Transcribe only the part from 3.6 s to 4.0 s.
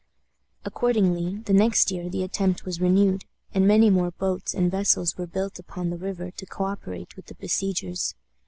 many